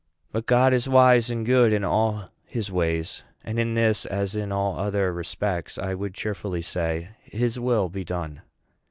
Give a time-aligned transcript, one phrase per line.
[0.31, 4.51] But God is wise and good in all his ways; and in this, as in
[4.51, 8.41] all other respects, I would cheerfully say, His will be done."